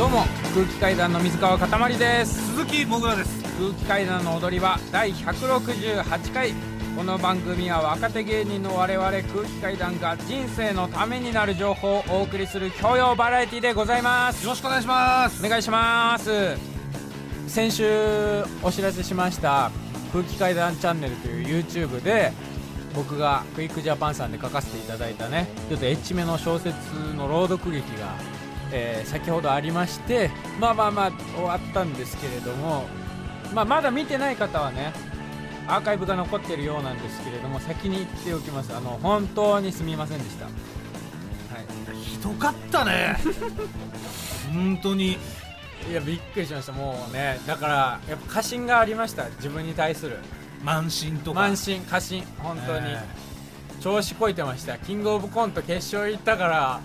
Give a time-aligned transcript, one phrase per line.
[0.00, 0.24] どうも
[0.54, 2.54] 空気階段の水川かたまりです。
[2.54, 3.44] 鈴木もぐらです。
[3.58, 6.54] 空気階段の踊り場第168回。
[6.96, 14.42] この番組は若手芸人の我々空気階段が人生のためになる情報をお送りする教養バラエティでございます。
[14.42, 15.44] よろしくお願いします。
[15.44, 16.56] お願いします。
[17.46, 17.84] 先週
[18.62, 19.70] お知らせしました。
[20.14, 22.32] 空気階段チャンネルという YouTube で
[22.94, 26.74] 僕がクイックジャパンさんで書かせていただいたねちょっとエッチめの小説
[27.14, 28.14] の朗読劇が、
[28.72, 30.30] えー先ほどありまして
[30.60, 32.84] まあまあまあ終わったんですけれども、
[33.54, 34.92] まあ、まだ見てない方はね
[35.66, 38.74] アーカイブが残っているようなんですけれども先に言っておきます。
[38.74, 43.16] あの本当にすみませんでした、はい、ひどかったね。
[44.52, 45.16] 本当に。
[45.88, 46.72] いやびっくりしました。
[46.72, 49.28] もうねだからやっぱ過信がありました。
[49.36, 50.18] 自分に対する。
[50.64, 51.40] 慢心とか。
[51.40, 52.24] 慢心過信。
[52.38, 52.98] 本当に、え。
[53.80, 54.76] 調子こいてました。
[54.76, 56.80] キングオブコント決勝行ったから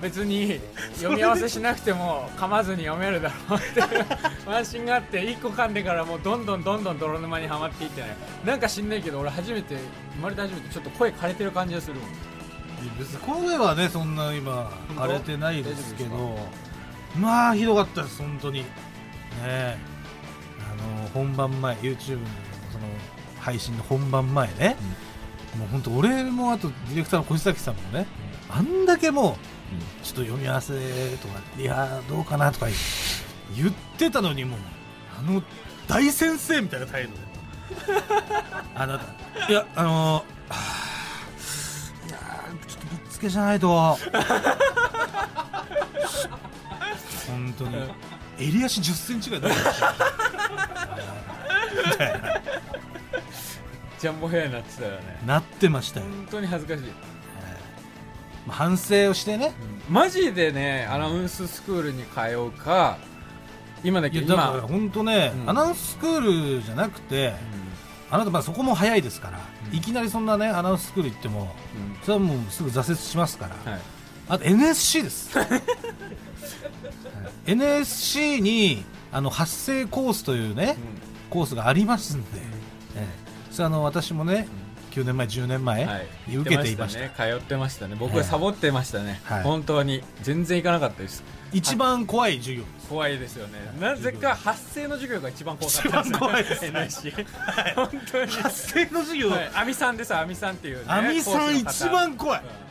[0.00, 0.60] 別に
[0.96, 3.80] 読み合わせしなくても噛まずに読めるだろうって。
[3.80, 4.04] いう
[4.46, 8.02] 慢心があって1個噛んでからもうどんどんどんどん泥沼にはまっていって。
[8.02, 9.76] ねなんか知んないけど俺初めて
[10.16, 12.08] 生まれて初めてちょっと声枯れてる感じがするもん。
[12.98, 16.38] 別に声はねそんな今本当荒れてないですけど。
[17.18, 18.60] まあひどかったです本当に。
[18.60, 18.66] ね
[19.44, 19.76] え。
[20.60, 22.26] あの本番前 YouTube の
[22.70, 22.84] その
[23.40, 24.76] 配信の本番前ね、
[25.56, 28.06] もう本当俺もあとディレクターの小崎さんもね、
[28.50, 29.34] あんだけもう
[30.02, 30.74] ちょっと読み合わせ
[31.18, 32.66] とかいやどうかなとか
[33.56, 34.58] 言ってたのにもう
[35.18, 35.42] あの
[35.86, 37.18] 大先生みたいな態度で。
[38.74, 39.50] あなた。
[39.50, 40.54] いやあのはあ
[42.06, 42.18] いや
[42.66, 43.98] ちょっとぶっつけじゃないと。
[47.26, 47.76] 本当に。
[48.38, 49.54] 襟足1 0センチぐらいだ
[53.98, 55.20] ジャンボヘアになってたよね。
[55.26, 56.92] なってましたよ、本当に恥ずかしい。
[56.92, 57.17] まあ
[58.52, 59.52] 反省をしてね。
[59.88, 62.98] マジでねアナウンススクールに通うか
[63.84, 65.50] 今だけど本当ね、うん。
[65.50, 67.34] アナウンススクールじゃなくて
[68.10, 69.40] あなたまあそこも早いですから、
[69.70, 69.76] うん。
[69.76, 71.54] いきなりそんなねアナウンススクール行っても
[72.02, 73.80] それはもうすぐ挫折しますから、はい。
[74.28, 75.36] あと NSC です。
[75.38, 75.48] はい。
[77.46, 80.76] NSC にあの発声コースというね、
[81.30, 82.40] コースがありますんで、
[82.96, 83.06] ええ。
[83.50, 84.46] それあの私もね、
[84.98, 85.98] 9年前10年前、は
[86.28, 87.00] い、受けていました。
[87.00, 87.12] ね。
[87.16, 87.96] 通ってましたね。
[87.98, 89.42] 僕ええはサボってましたね、はい。
[89.42, 91.22] 本当に全然行かなかったです。
[91.52, 93.58] 一番怖い授業怖いですよね。
[93.80, 96.00] なぜか発声の授業が一番怖かった。
[96.00, 96.68] んです一番怖いですね。
[96.68, 97.10] NSC
[97.76, 98.30] 本当に。
[98.32, 99.50] 発声の授業、はい。
[99.54, 100.14] アミさんです。
[100.14, 102.68] アミさんっていうねアミさん一番怖い、うん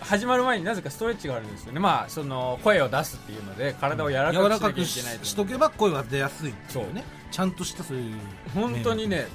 [0.00, 1.78] 始まる前になぜかストレッチがあるんですよね。
[1.78, 7.04] まあその声を出すっていうので体を柔らかくししとけば声は出やすいっていうね。
[7.30, 8.14] ちゃんとしたそういう。
[8.54, 9.28] 本当にね。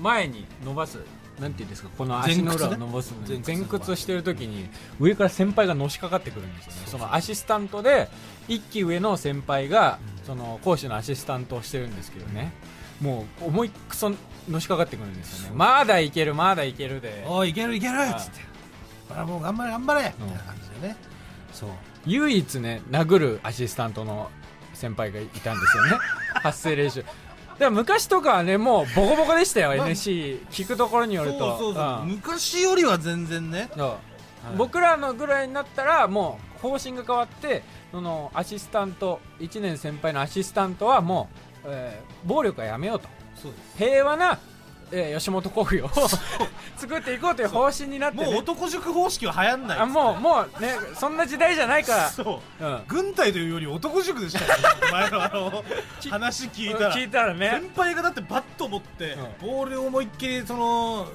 [0.00, 0.98] 前に伸ばす
[1.40, 3.50] なんていうんですかこの足の裏を伸ばすのに前屈。
[3.52, 4.68] ね前屈をしてる時に
[4.98, 6.72] 上から先輩がのしかかってくるんですよ。
[6.72, 8.08] ねそのアシスタントで
[8.48, 12.52] 一期上の先輩がその講師のアシスタントをしてるんですけどね。
[13.00, 14.12] もう思いっくそ
[14.48, 15.56] のしかかってくるんですよね。
[15.56, 17.24] まだいけるまだいけるで。
[17.28, 18.10] おいいけるいけるはい。
[18.10, 18.40] っつって。
[19.16, 20.96] あもう頑張れ頑張れみたいな感じでね。
[21.52, 21.70] そう。
[22.06, 24.30] 唯一ね殴るアシスタントの
[24.74, 25.98] 先輩がいたんですよね。
[26.42, 27.04] 発声練習
[27.58, 31.38] でも昔とかはねもうボコボコでしたよ、まあ NSC 聞くところによると。
[31.38, 32.02] そうそうそう。
[32.02, 32.08] うん。
[32.08, 33.70] 昔よりは全然ね。
[33.76, 34.56] そう。
[34.56, 41.28] 僕らのぐらいになったらもう方針が変わってそのアシスタント1年先輩のアシスタントはも
[41.64, 43.08] う、えー暴力はやめようと。
[43.34, 43.78] そうです。
[43.78, 44.38] 平和な、
[44.92, 45.90] えー吉本興業を
[46.76, 52.08] 作っていこうという方針になって、ね、もう男塾方式は流行んないあもうもうねそんな時代じゃないから。
[52.08, 52.64] そう。
[52.64, 52.82] うん。
[52.86, 54.52] 軍隊というより男塾でしたよ
[54.92, 55.64] 前のあの
[56.00, 56.94] き話聞いたら。
[56.94, 57.50] 聞いたらね。
[57.50, 61.08] 先輩がだってバット持って、うボールを思いっきりその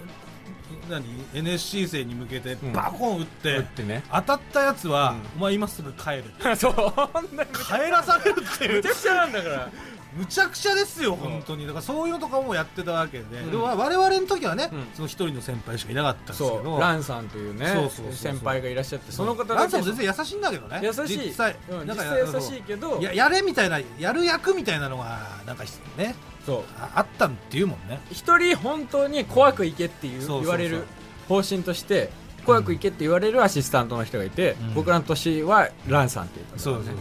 [0.89, 2.73] 何？NSC 生に向けてん。
[2.73, 4.03] バコン打って、打ってね。
[4.11, 5.39] 当たったやつは、うん。
[5.39, 6.25] お前今すぐ帰る
[6.57, 8.75] そう帰らされるっていう。
[8.75, 9.69] めちゃくちゃなんだから
[10.15, 11.17] むちゃくちゃですよ、ん。
[11.17, 11.65] 本当に。
[11.65, 13.51] だからそういうのとかもやってたわけで,、ん。
[13.51, 14.87] で我々の時はね、うん。
[14.93, 16.79] その一人の先輩しかいなかったんですけそどう。
[16.79, 20.81] ランさんというねそうそうそう先輩がいらっしゃってその方ランさんも全然優しいんだけどね。
[20.83, 21.17] 優しい。
[21.27, 21.87] 実際、うん。
[21.87, 23.01] なんか優しいけど。
[23.01, 25.63] ややれみたいなやる役みたいなのがなんか
[25.97, 26.15] ね。
[26.45, 26.63] そう。
[26.79, 27.99] ああったっていうもんね。
[28.11, 30.83] 一人本当に怖くいけっていう言われる
[31.27, 32.11] 方針として
[32.45, 34.73] 怖くいけって言われるアシスタントの人がいて、うん。
[34.75, 36.95] 僕らの年はランさんっていう方そうそうそう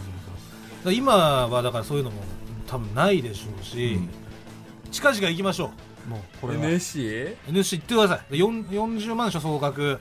[0.85, 0.93] そう。
[0.93, 2.21] 今はだからそういうのも
[2.73, 4.09] 多分ないでしょうし、うん。
[4.91, 5.71] 近々行きましょ
[6.07, 6.09] う。
[6.09, 6.65] もうこれは。
[6.65, 7.37] NSC?
[7.47, 8.35] NSC 行ってください。
[8.35, 9.99] 4 40万でしょ総額。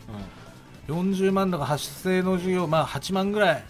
[0.89, 3.65] 40万だから発生の授業まあ8万ぐらい。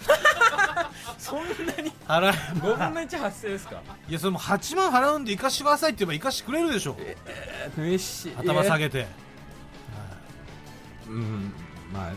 [1.18, 1.50] そんな
[1.82, 1.90] に？
[2.06, 3.82] 払え5分の1発生ですか？
[4.08, 6.96] いやそれも8万払うんで行かしてくださいって言えば行かしてくれるでしょ
[7.76, 9.06] NSC 頭下げげて、
[11.08, 11.52] うん。
[11.92, 12.12] まあ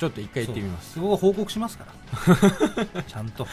[0.00, 0.94] ちょっと一回行ってみます。
[0.94, 3.02] そこを報告しますから。
[3.06, 3.46] ちゃんと。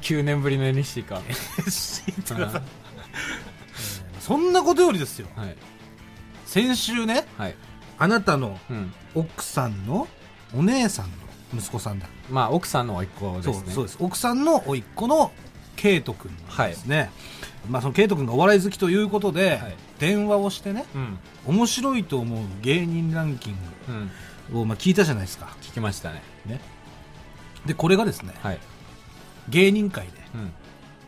[0.00, 1.20] 9年ぶりの NSC か。
[1.68, 2.62] 知ってください。
[4.20, 5.28] そんなことよりですよ。
[5.36, 5.56] はい。
[6.46, 7.56] 先週ねはい。
[7.98, 8.94] あなたのうん。
[9.14, 10.08] 奥さんの
[10.56, 11.12] お姉さんの
[11.60, 12.06] 息子さんだ。
[12.30, 13.52] まあ奥さんの甥っ子ですね。
[13.54, 13.96] そうそうです。
[14.00, 15.30] 奥さんの甥っ子の
[15.76, 17.10] ケイト君ですね、
[17.68, 19.76] まあそのケイト君がお笑い好きということで、はい。
[19.98, 21.18] 電話をしてねうん。
[21.46, 23.56] 面白いと思う芸人ランキン
[23.90, 24.06] うん。
[24.06, 24.12] グ
[24.52, 25.46] をまあ聞いたじゃないですか。
[25.62, 26.22] 聞きましたね。
[26.46, 26.60] ね。
[27.66, 28.58] でこれがですねはい。
[29.48, 30.52] 芸人界でうん。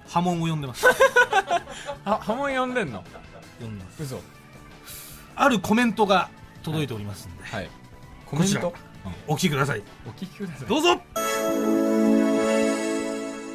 [0.08, 0.86] 波紋を呼んでます。
[2.04, 3.02] あ波紋呼んでんの？
[3.60, 4.02] 呼んでます。
[4.02, 4.20] 嘘。
[5.34, 6.30] あるコメントが
[6.62, 7.70] 届いておりますんで、はい。
[8.24, 8.62] コこちら。
[8.62, 8.78] メント？
[9.28, 9.82] お聞きください。
[10.06, 10.68] お聞きください。
[10.68, 11.00] どうぞ。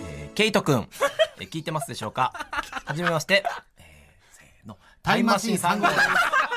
[0.03, 0.87] えーケイトくん、
[1.39, 2.31] えー聞いてますでしょうか？
[2.85, 3.43] はじめまして、
[3.77, 5.99] えーせーの、タイムマシーン3号です。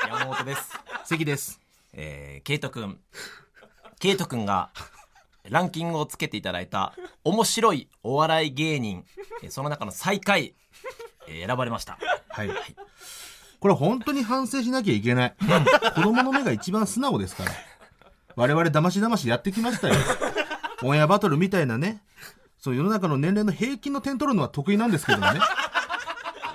[0.09, 0.71] 山本です。
[1.07, 1.61] 関です
[1.95, 2.99] えーケイトくん、
[3.99, 4.71] ケイトくんが
[5.49, 6.95] ランキングをつけていただいた
[7.25, 9.05] 面白いお笑い芸人、
[9.51, 10.55] その中の最下位、
[11.27, 11.99] 選ばれました。
[12.29, 12.51] はい。
[13.61, 15.35] これ本当に反省しなきゃいけない。
[15.95, 17.51] 子供の目が一番素直ですから。
[18.37, 19.95] 我々騙し騙しやってきましたよ。
[20.83, 22.03] オンエアバトルみたいなね。
[22.59, 25.41] そう世の中の年齢の平均の点取るのは得意なんですけどもね。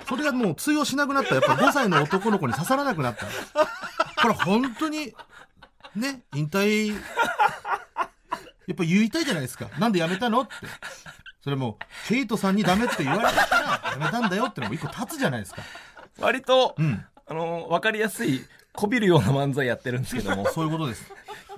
[0.08, 1.36] それがもう通用しなくなった。
[1.36, 3.26] やっぱ5歳の男の子に刺さらなくなった。
[4.20, 5.14] これ本当に、
[5.96, 6.94] ね、引退、や
[8.72, 9.68] っぱ言いたいじゃないですか。
[9.78, 10.52] なんで辞めたのって。
[11.42, 15.62] それも、ケイトさんにダメって言われたから、辞めたんだよってのも一個立つじゃないですか。
[16.20, 17.04] 割と、うん。
[17.26, 21.12] あのわかりやすい、こびるような漫才やってるんですけども、 そういうことです。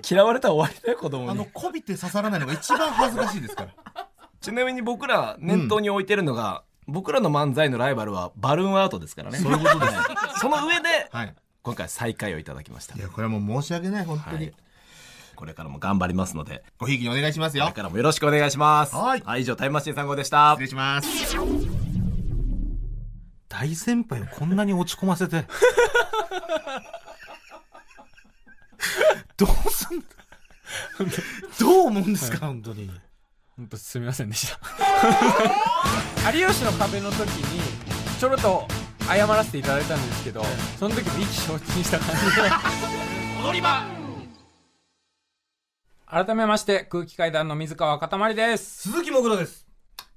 [0.08, 1.50] 嫌われたら終わりだよ、子供あの、に。
[1.52, 4.08] こびて刺さらないのが一番恥ずかしいですから。
[4.40, 9.38] ちなみに僕ら念頭に置いてるのが、僕らの漫才のライバルはバルーンアートですからね。
[9.38, 10.40] そういうことです。
[10.40, 11.34] その上で、はい。
[11.62, 13.00] 今回最下位をいただきましたい。
[13.00, 14.36] や、これはもう申し訳ない、本当に。
[14.36, 14.54] はい
[15.34, 17.74] これからも頑張りますので、ごひいきにお願いしますよこれ。
[17.74, 18.94] からもよろしくお願いします。
[18.94, 20.60] はい以上、タイムマシーン3号でした失。
[20.60, 21.08] 礼します。
[23.48, 25.46] 大先輩をこんなに落ち込ませて
[29.36, 30.06] どうすんだ？
[31.58, 32.38] どう思うんですか？
[32.46, 32.88] 本当に
[33.56, 34.48] 本当すみませんでし
[36.22, 37.60] た 有吉の壁の時に
[38.20, 38.68] ちょろっと
[39.08, 40.42] 謝らせていただいたんですけど
[40.78, 42.42] その時も意気消沈した感じで。
[43.44, 43.84] 踊り場。
[46.06, 48.90] 改めまして空気階段の水川かたまりです。
[48.90, 49.66] 鈴木もぐらです。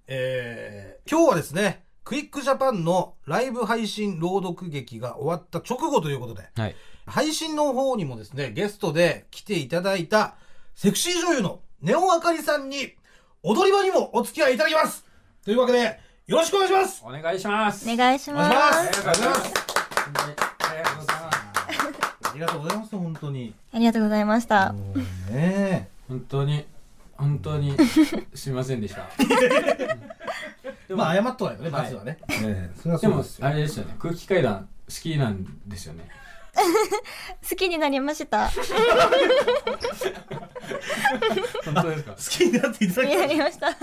[0.07, 6.75] えー、今日はですねクイックジャパンのライブ配信朗読劇が終わった直後ということではい。
[7.07, 10.35] 配信の方にもですね、ゲストで来ていただいた、
[10.75, 12.95] セクシー女優のネオあかりさんに、
[13.43, 15.05] 踊り場にもお付き合いいただきます。
[15.43, 17.03] というわけで、よろしくお願いします。
[17.05, 17.87] お願いします。
[17.87, 18.55] お願いします。
[18.55, 18.79] ます。
[18.79, 21.07] ありがとうございます。
[22.23, 23.53] ありがとうございます、本当に。
[23.71, 24.73] ありがとうございました。
[25.29, 25.87] ね。
[26.07, 26.65] 本当に
[27.15, 27.77] 本当に
[28.33, 29.07] すみませんでした。
[30.87, 32.17] で まあ、謝っとかないとね、まずはね。
[32.27, 32.79] ええ。
[32.81, 33.47] それはでもそうですよ。
[33.47, 33.51] あ。
[33.51, 33.95] れですよね。
[33.99, 36.09] 空気階段好きなんですよね
[37.49, 38.49] 好きになりました。
[38.49, 38.61] 好
[41.65, 42.11] 本当ですか？
[42.13, 43.77] 好きになっていただきました。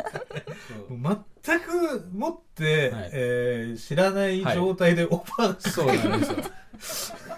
[1.47, 6.37] 全くもって、はいえー知らない状態でオファーそうなんですよ。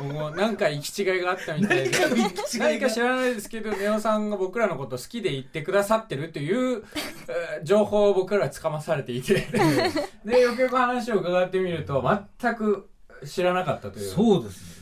[0.04, 6.82] もうなんか行き違いがあったみたいで何か行き違いが何か知らないですけどネオさんが僕らのこと好きで言ってくださってるという
[7.28, 9.46] えー情報を僕らはつかまされていて
[10.24, 12.02] でよくよく話を伺ってみると
[12.40, 12.88] 全く
[13.26, 14.73] 知らなかったというそうですね。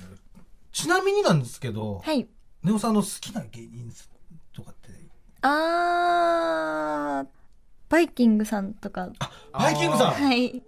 [0.72, 2.26] ちなみになんですけど、はい。
[2.62, 3.92] ネオさんの好きな芸人
[4.52, 4.90] とかって、
[5.42, 7.28] あー、
[7.88, 9.10] バイキングさんとか。
[9.52, 10.06] バイキングさん？
[10.08, 10.62] あはい。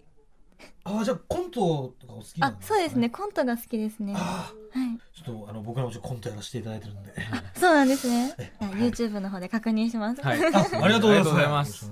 [0.87, 3.09] ああ、じゃあコントとかお好きなんあ、そうですね。。
[3.09, 4.13] コントが好きですね。
[4.13, 4.99] はああ、い。
[5.25, 7.15] ちょっとあの僕らもちょっとコントやらせていただいてるんで。
[7.57, 8.35] そうなんですね。
[8.75, 10.21] YouTube の方で確認します。
[10.21, 10.49] はいあ
[10.83, 11.91] ありがとうございます。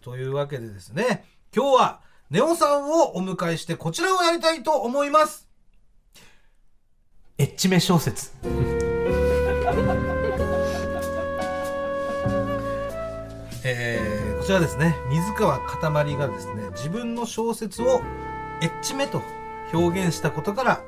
[0.00, 1.24] というわけでですね、
[1.54, 5.48] 今日はネオさんをお迎えしてこちらをやりたいと思います。
[7.38, 8.30] エッチめ小説。
[13.66, 18.02] えー、こちらですね、水川かたまりがですね、自分の小説を
[18.60, 19.22] エッチめと
[19.72, 20.80] 表現したことから、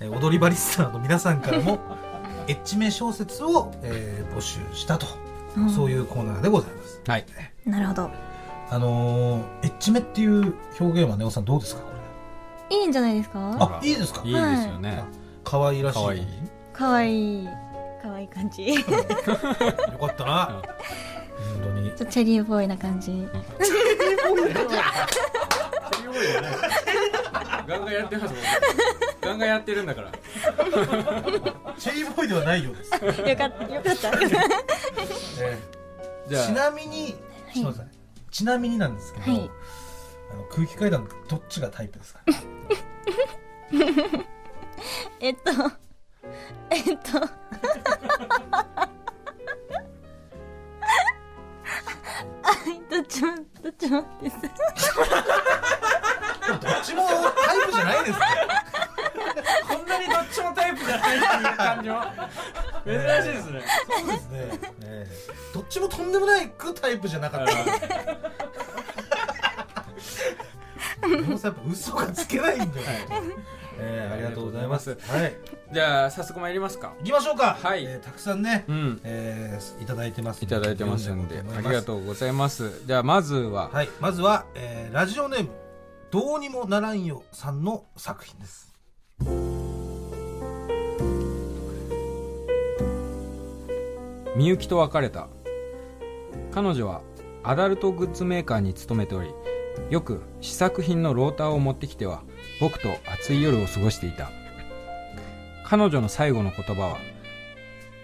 [0.00, 1.78] えー踊り場リスナーの皆さんからも、
[2.48, 5.06] エッチめ小説を、えー募集したと、
[5.56, 5.70] うん。
[5.70, 7.00] そういうコーナーでございます。
[7.06, 7.24] はい。
[7.64, 8.10] なるほど。
[8.70, 11.82] あのー、エッチめっていう表現はネオさんどうですか？
[11.82, 11.88] こ
[12.70, 12.76] れ。
[12.76, 13.38] いいんじゃないですか？
[13.60, 14.22] あ、いいですか？
[14.24, 15.04] いいですよね、
[15.46, 15.98] 可愛らしい。
[16.00, 16.26] 可愛い。
[16.72, 17.44] かわい。
[17.44, 17.48] い。
[18.02, 18.64] かわいい感じ。
[18.66, 20.62] ち ょよかったな。
[21.62, 21.88] 本当に。
[21.90, 23.28] っとチェリーボーイな感じ。
[27.68, 28.34] ガンガンやってます
[29.20, 30.10] ガンガンやってるんだから。
[31.78, 33.64] チェリーボーイではないようです、よかった。
[33.74, 34.10] よかった。
[35.42, 35.58] え
[36.28, 36.46] じゃあ。
[36.46, 37.86] ちなみにちょっと待ってください
[38.32, 39.50] ちなみになんですけど、はい。
[40.32, 42.20] あの空気階段どっちがタイプですか？
[45.26, 45.50] えっと
[46.70, 47.26] えっとは
[52.64, 54.50] いどっちもどっちもですどっ
[56.84, 57.14] ちもタ
[57.54, 58.18] イプじゃないですね。
[59.66, 62.14] こんなにどっちもタイプじゃないっていう感じは
[62.84, 63.10] 珍しいで
[63.42, 63.64] すね。
[63.98, 64.48] そうですね、
[64.84, 65.12] ええ
[65.52, 67.54] どっちもとんでもないくタイプじゃなかった。
[71.08, 72.86] でもさやっぱ嘘がつけないんだよ、
[73.96, 74.90] ええありがとうございます。
[74.90, 75.34] はい。
[75.72, 76.92] じゃあ早速参りますか。
[77.00, 77.56] 行きましょうか。
[77.60, 77.84] はい。
[77.84, 79.00] えーたくさんね、うん。
[79.04, 80.44] えーいただいてます。
[80.44, 82.82] いただいてますんでありがうとうございます。
[82.86, 83.70] じゃあまずは。
[83.70, 83.88] はい。
[84.00, 85.50] まずは、えーラジオネーム
[86.10, 88.72] どうにもならんよさんの作品です。
[94.36, 95.28] みゆきと別れた。
[96.52, 97.02] 彼女は
[97.42, 99.30] アダルトグッズメーカーに勤めており
[99.90, 102.22] よく試作品のローターを持ってきては
[102.60, 104.30] 僕と熱い夜を過ごしていた。
[105.64, 106.98] 彼女の最後の言葉は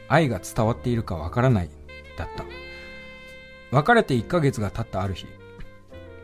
[0.09, 1.71] 愛が伝わっているかわからない
[2.17, 2.45] だった。
[3.71, 5.27] 別れて1ヶ月が経ったある日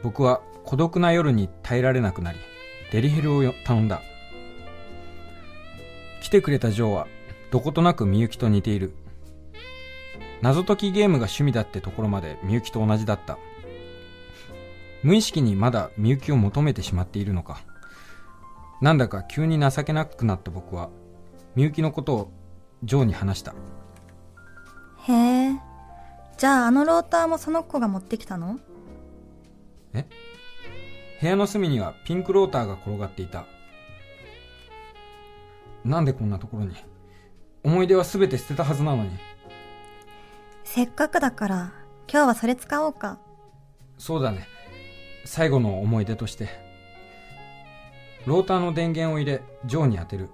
[0.03, 2.39] 僕は孤独な夜に耐えられなくなり
[2.93, 4.03] デリヘルを頼んだ。
[6.21, 7.07] 来てくれたジョーは
[7.51, 8.93] どことなくみゆきと似ている。
[10.43, 13.39] 謎解きゲームが趣味だってところまでみゆきと同じだった。
[15.03, 17.63] 無意識にまだみゆきを求めてしまっているのか。
[18.81, 20.91] なんだか急に情けなくなった僕は。
[21.55, 22.33] みゆきのことを
[22.85, 23.55] ジョーに話した。
[25.09, 25.61] へえ。
[26.37, 28.61] じゃああのローターもその子が持ってきたの？
[29.95, 30.07] え？
[31.21, 33.47] 部屋の隅にはピンクローターが転がっていた。
[35.85, 36.77] なんでこんなところに？
[37.65, 39.11] 思い出は全て捨てたはずなのに。
[40.63, 41.73] せっかくだから
[42.09, 43.19] 今日はそれ使おうか。
[43.97, 44.47] そうだね。
[45.25, 46.68] 最後の思い出として
[48.29, 50.29] ローターの電源を入れジョーに当てる。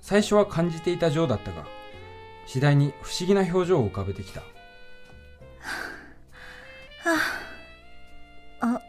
[0.00, 1.64] 最初は感じていたジョーだったが
[2.44, 4.42] 次第に不思議な表情を浮かべてきた。
[8.60, 8.80] あ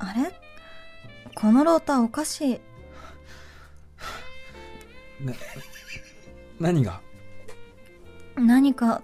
[0.00, 0.32] あれ？
[1.36, 2.60] このローターおかしい。
[6.58, 7.00] 何が？
[8.36, 9.02] 何か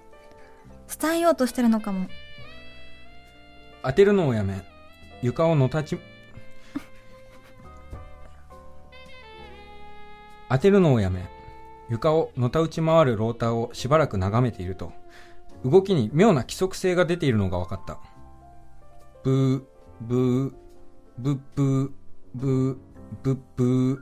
[1.00, 2.08] 伝えようとしてるのかも。
[3.84, 4.64] 当てるのをやめ
[5.22, 5.96] 床をのたち
[10.50, 11.28] 当てるのをやめ
[11.88, 14.92] 床をのたうち回るローターをしばらく眺めていると
[15.64, 17.98] 動きに妙な規則性が出ているのが分かった。
[19.22, 19.62] ブー
[20.00, 20.52] ブー
[21.18, 21.90] ブッブー
[22.34, 22.76] ブー
[23.22, 23.98] ブッブー。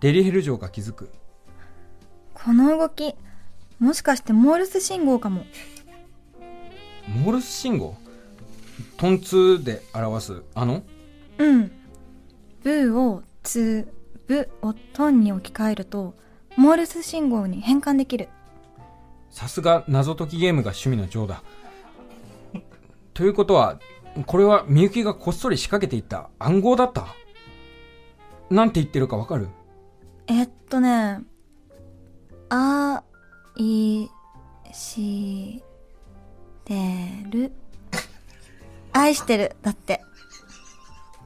[0.00, 1.10] デリヘル城が気づく。
[2.34, 3.14] この動き
[3.80, 5.44] もしかしてモールス信号かも。
[7.08, 7.96] モールス信号？
[8.96, 10.84] トンツーで表すあの？
[11.38, 11.72] うん。
[12.62, 13.88] ブーをツ
[14.28, 16.14] ブをトンに置き換えると
[16.56, 18.28] モールス信号に変換できる。
[19.30, 21.42] さすが謎解きゲームが趣味のジョーだ。
[23.14, 23.80] ということは、
[24.26, 27.14] これはみゆきがこっそり仕掛けていった暗号だった？
[28.50, 29.48] なんて言ってるかわかる？
[30.26, 31.20] えっとね
[32.48, 33.02] あ
[33.56, 34.08] い
[34.72, 35.62] し
[36.64, 36.72] て
[37.30, 37.52] る。
[38.92, 39.56] 愛してる。
[39.62, 40.02] だって。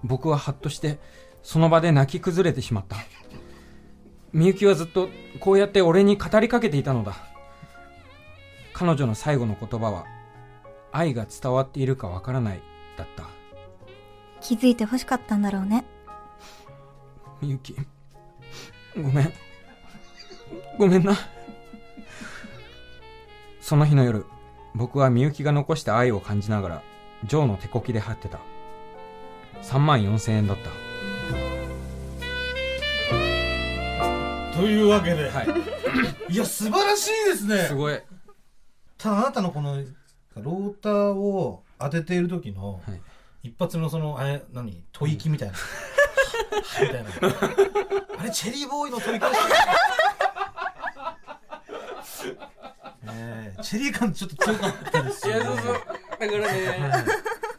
[0.02, 0.98] 僕はハッとして、
[1.42, 2.96] その場で泣き崩れてしまった。
[4.32, 5.08] みゆきはずっと
[5.40, 7.16] こうやって俺に語りかけていたのだ。
[8.72, 10.06] 彼女の最後の言葉は、
[10.90, 12.62] 愛が伝わっているかわからない、
[12.96, 13.26] だった。
[14.40, 15.84] 気づいて欲しかったんだろうね
[17.40, 17.76] みゆき、
[18.96, 19.32] ごめん。
[20.78, 21.16] ごめんな。
[23.60, 24.26] その日の夜、
[24.74, 26.82] 僕はみゆきが残した愛を感じながら、
[27.24, 28.40] ジョーの手こきで張ってた。
[29.62, 30.91] 3万4千円だった。
[34.62, 35.46] というわけで、はい。
[36.32, 37.64] い、や素晴らしいですね。
[37.64, 38.00] すごい。
[38.96, 39.74] ただあなたのこの
[40.36, 43.48] ローターを当てている時の、はい。
[43.48, 44.84] 一発目のそのあれ何？
[44.92, 45.54] 吐息みたいな、
[46.80, 47.10] みたいな。
[48.18, 49.26] あれチェリーボーイの吐息で
[52.04, 55.44] すねねえチェリー感ちょっと強かったですよ、ね、
[56.20, 57.04] だからね、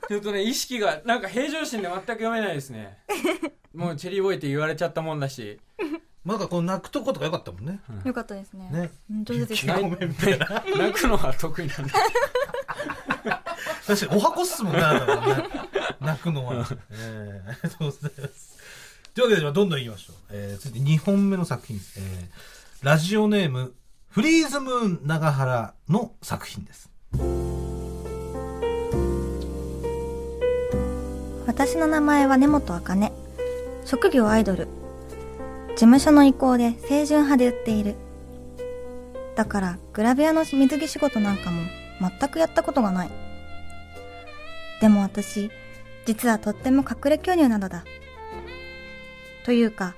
[0.07, 2.97] ちょっとね、意識が、なんか平常心で全く読めないですね。
[3.73, 5.59] もうチェリーボーイって言われちゃったもんだし。
[6.25, 7.81] なんかこう泣くとことかよかったもんね。
[8.05, 8.69] よかったですね。
[8.71, 8.91] ね。
[9.11, 9.79] うん上手でしごた
[10.77, 11.91] 泣くのは得意なんで。
[13.85, 14.81] 確かにお箱っすもんね
[15.99, 18.57] 泣くのは、ええありがとうございます
[19.13, 20.15] というわけで、どんどんいきましょう。
[20.31, 21.77] えー、続いて2本目の作品。
[21.97, 23.73] えー、ラジオネーム、
[24.09, 26.89] フリーズムーン長原の作品です。
[31.45, 33.11] 私の名前は根本茜。
[33.85, 34.67] 職業アイドル
[35.73, 37.95] 事務所の意向で清純派で売っている。
[39.35, 41.63] だからグラビアの水着仕事なんかも
[41.99, 43.11] 全くやったことがない。
[44.81, 45.49] でも私
[46.05, 47.83] 実はとっても隠れ巨乳なのだ。
[49.45, 49.95] というか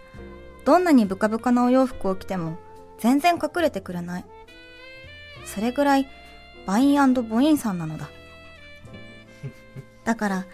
[0.63, 2.57] どんなにブカブカなお洋服を着ても
[2.97, 4.25] 全然隠れてくれない。
[5.45, 6.07] それぐらい
[6.65, 8.09] バインボインさんなのだ。
[10.05, 10.45] だから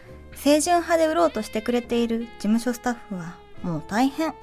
[0.42, 4.34] 清純派で売ろうとしてくれている事務所スタッフはもう大変。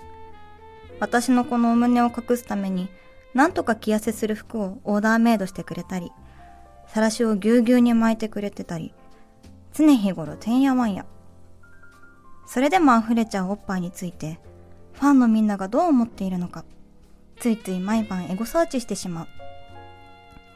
[1.00, 2.88] 私のこのお胸を隠すために、
[3.34, 6.10] なんとか着痩せする服をオーダーメイドしてくれたり、
[6.86, 8.92] さらしをぎゅうぎゅうに巻いてくれてたり、
[9.72, 11.06] 常日頃てんやわんや。
[12.46, 14.40] それでも溢れちゃうおっぱいについて、
[14.94, 16.64] ファンのみんながどう思っているのか、
[17.38, 19.28] ついつい毎晩エゴサーチしてしま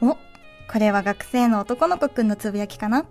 [0.01, 0.07] う。
[0.07, 3.05] お、これは学生の男の子くんのつぶやきかな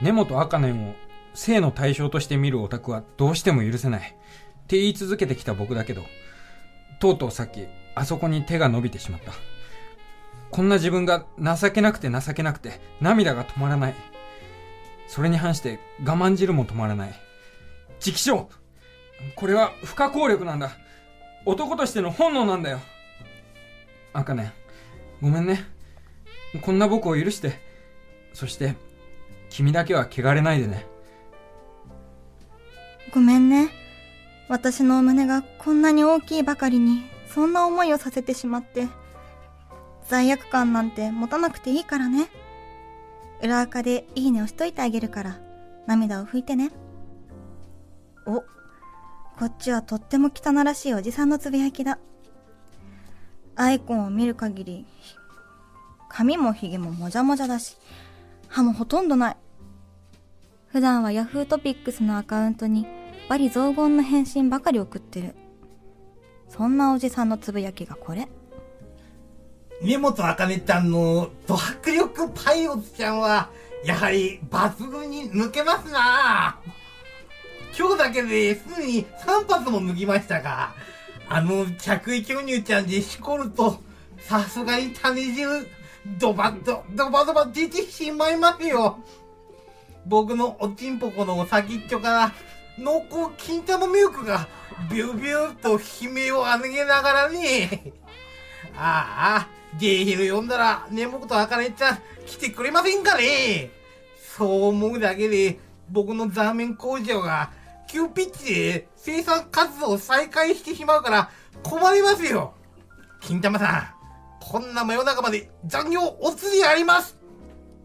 [0.00, 0.94] 根本茜を
[1.34, 4.16] 性の対象として見るオタクはどうしても許せない。
[4.64, 6.04] って言い続けてきた僕だけど、
[6.98, 9.32] とうとうさっき、あそこに手が伸びてしまった。
[10.50, 13.94] こんな自分が情けなくて情けなくて、涙が止まらない。
[15.06, 17.14] それに反して我慢汁も止まらない。
[18.04, 18.48] 直称
[19.36, 20.72] これは不可抗力なんだ。
[21.44, 22.80] 男としての本能なんだよ。
[24.14, 24.52] 茜、
[25.20, 25.64] ごめんね。
[26.62, 27.60] こんな僕を許して。
[28.32, 28.76] そして、
[29.50, 30.86] 君だけは汚れないでね。
[33.12, 33.83] ごめんね。
[34.48, 38.88] 私の胸がこんなに大きいばかりに、そんな思いをさせてしまって。
[40.06, 42.28] 罪悪感なんて持たなくていいからね。
[43.42, 45.40] 裏垢でいいねをしといてあげるから、
[45.86, 46.70] 涙を拭いてね。
[48.26, 48.40] お、
[49.38, 51.98] こっちはとっても汚らしいおじさんのつぶやきだ。
[53.56, 54.86] アイコンを見る限り、
[56.08, 57.76] 髪も髭ももじゃもじゃだし、
[58.48, 59.36] 歯もほとんどない。
[60.68, 62.86] 普段は Yahoo トピックスのアカウントに
[63.28, 65.34] バリ雑言の返信ばかり送ってる。
[66.48, 68.28] そんなおじさんのつぶやきがこれ。
[69.82, 73.50] 根本あかねちゃんのド迫力パイオツちゃんは、
[73.84, 76.58] やはり抜群に抜けますな
[77.76, 80.74] 今日だけですでに3発も脱ぎましたが、
[81.28, 83.78] あの着衣巨乳ちゃんでしこると、
[84.18, 85.66] さすがに種汁、
[86.18, 88.98] ドバッと、ドバドバ出てしまいますよ。
[90.06, 92.32] 僕のおちんぽこのお先っちょから
[92.78, 94.48] 濃厚金玉ミルクが
[94.90, 97.92] ビュービューと悲鳴を上げながらね。
[98.76, 103.70] ああ、ゲイヒル読んだら、ね僕とあかねちゃん来てくれませんかね
[104.36, 105.58] そう思うだけで、
[105.90, 107.52] 僕のザーメン工場が
[107.86, 111.30] 急ピッチで生産活動を再開してしまうから
[111.62, 112.54] 困りますよ。
[113.20, 113.94] 金玉さん、
[114.40, 117.16] こんな真夜中まで残業お釣りあります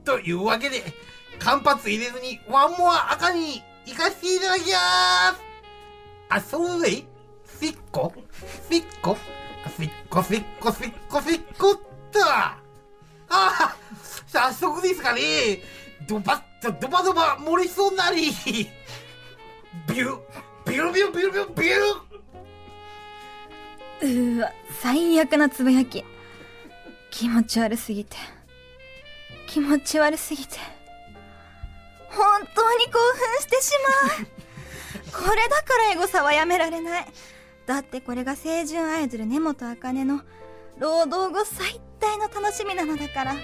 [0.03, 0.83] というわけで、
[1.37, 4.77] 間髪入れずにワンモア赤に行かせていただきま
[5.33, 5.41] す。
[6.29, 11.75] あ、そうでフィッコフィッコフィッコフィッコフィッコフィッコっ
[12.11, 12.23] と！
[12.25, 12.57] あ
[13.29, 13.75] あ
[14.27, 15.21] 早速ですかね
[16.07, 18.31] ドバッとドバドバ漏れそうなり。
[19.87, 20.19] ビュ
[20.65, 26.05] ビュビュビュビュビュビュうわ、最悪なつぶやき。
[27.11, 28.15] 気持ち悪すぎて。
[29.47, 30.57] 気持ち悪すぎて。
[32.11, 33.71] 本当に興奮してし
[34.17, 34.27] まう。
[35.11, 37.05] これだからエゴサはやめられない。
[37.65, 40.21] だってこれが清純アイドル根本茜の
[40.79, 43.35] 労働後最大の楽しみなのだから。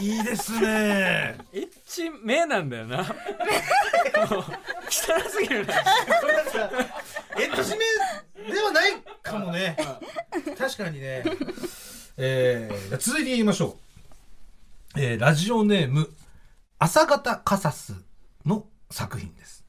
[0.00, 1.38] いいですね。
[1.52, 3.04] エッチ目なんだよな。
[4.88, 5.74] 汚すぎるな。
[5.74, 5.78] エ
[7.46, 9.76] ッチめではないかもね。
[10.58, 11.22] 確かにね。
[12.16, 13.87] えー、続いて言いましょう
[14.96, 16.08] えー、ラジオネーム、
[16.78, 17.94] 朝方カサス
[18.46, 19.64] の作品です。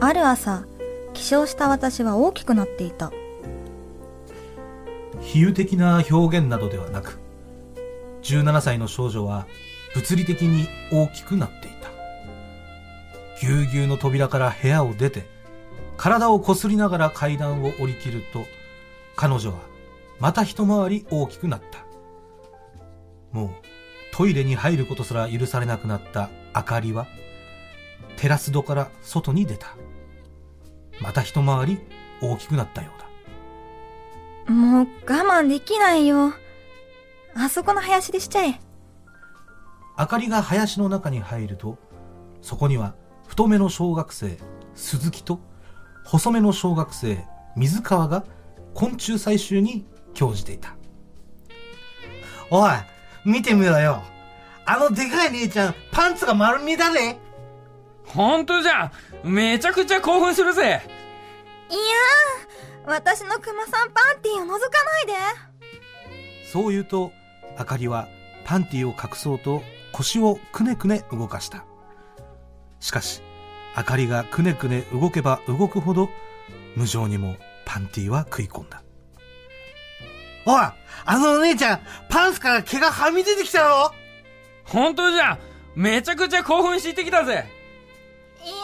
[0.00, 0.64] ある朝、
[1.14, 3.12] 起床した私は大きくなっていた。
[5.22, 7.20] 比喩的な表現などではなく、
[8.22, 9.46] 17歳の少女は
[9.94, 11.90] 物理的に大きくなっていた。
[13.40, 15.26] ぎゅうぎゅうの扉から部屋を出て、
[15.96, 18.46] 体をこすりながら階段を降りきると、
[19.14, 19.69] 彼女は
[20.20, 21.84] また一回り大きくなった。
[23.32, 23.50] もう
[24.12, 27.06] トイレに入ることすら許されなくなった明かりは、
[28.16, 29.76] テラス戸から外に出た。
[31.00, 31.78] また一回り
[32.20, 33.00] 大きくなったよう
[34.48, 34.54] だ。
[34.54, 36.34] もう我慢できないよ。
[37.34, 38.60] あそこの林でしちゃえ。
[39.98, 41.76] 明かりが林の中に入ると
[42.40, 42.94] そこには
[43.26, 44.38] 太めの小学生
[44.74, 45.40] 鈴木と
[46.04, 47.22] 細めの小学生
[47.54, 48.24] 水川が
[48.72, 50.74] 昆虫採集に興じていた。
[52.50, 52.70] おい
[53.24, 54.02] 見てみろよ。
[54.66, 57.18] あのでかい姉ちゃんパンツが丸見えだね。
[58.06, 58.92] 本当じゃ。
[59.24, 60.82] めちゃくちゃ興奮するぜ。
[61.70, 64.56] いやー、私のクマさんパンティーを覗かな
[65.02, 65.12] いで。
[66.52, 67.12] そう言うと
[67.58, 68.08] 明かりは
[68.44, 71.64] パンティを隠そうと腰をくねくね動かした。
[72.80, 73.22] しかし
[73.76, 76.08] 明かりがくねくね動けば動くほど
[76.74, 78.82] 無情にもパンティは食い込んだ
[80.46, 83.92] おいあのお姉ちゃんパンツから毛がはみ出てきたろ？
[84.64, 85.38] 本当じゃ。
[85.74, 87.46] めちゃくちゃ興奮してきたぜ。
[88.42, 88.54] いや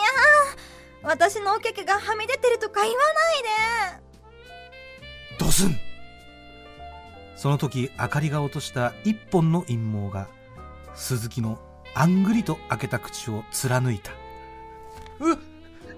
[1.05, 3.01] ー、私のおけけがはみ出てるとか言わな
[3.95, 3.99] い
[5.39, 5.39] で。
[5.39, 5.79] ドスン
[7.37, 10.29] その時明かりが落とした一本の陰謀が
[10.95, 11.61] 鈴木の
[11.95, 14.13] あんぐりと開けた口を貫いた。
[15.21, 15.31] う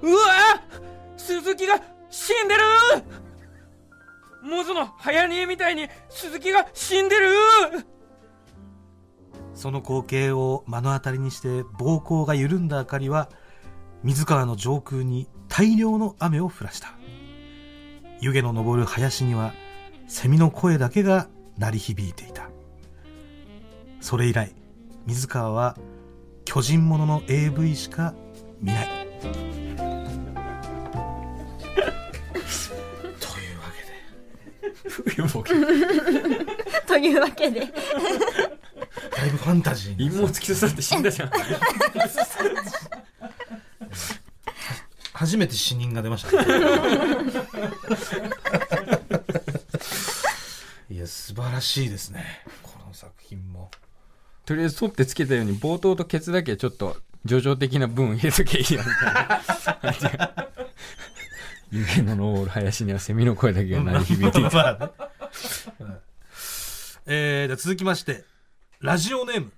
[0.02, 0.60] うわ
[1.16, 2.62] 鈴木が死んでる
[4.42, 7.28] モズの早煮えみたいに鈴木が死んでる。
[9.54, 13.28] その光景を目の当たりにして膀胱が緩んだ明かりは
[14.04, 16.94] 水川の上空に大量の雨を降らした。
[18.20, 19.52] 湯気の昇る林には
[20.06, 22.50] セミの声だけが鳴り響いていた。
[24.00, 24.54] それ以来
[25.06, 25.76] 水川は
[26.44, 28.14] 巨人ものの AV しか
[28.60, 29.67] 見ない。
[35.42, 35.64] けで
[36.86, 37.60] というわけで。
[37.60, 37.66] だ
[39.26, 41.30] いぶファンタジーな陰謀突き刺さって死んだじゃん。
[45.12, 46.44] 初めて死人が出ました、ね、
[50.88, 52.44] いや素晴らしいですね。
[52.62, 53.72] この作品も。
[54.44, 60.48] とりあえず取ってつけたように冒頭とケツだけちょっと叙情的な文入れときゃいいやみたいな
[61.70, 64.50] 湯気の昇る林にはセミの声だけが鳴り響いていた。
[64.56, 64.90] まあね。
[67.10, 68.24] えー、では続きまして
[68.80, 69.52] ラジオネーム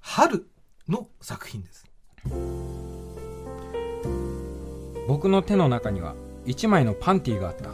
[0.00, 0.46] 春
[0.88, 1.86] の作品です。
[5.08, 6.14] 僕の手の中には
[6.46, 7.70] 1枚のパンティーがあった。